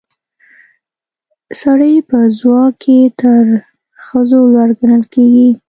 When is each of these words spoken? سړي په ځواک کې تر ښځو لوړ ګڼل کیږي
سړي 1.61 1.93
په 2.09 2.17
ځواک 2.37 2.73
کې 2.83 2.99
تر 3.19 3.43
ښځو 4.05 4.41
لوړ 4.53 4.69
ګڼل 4.79 5.03
کیږي 5.13 5.49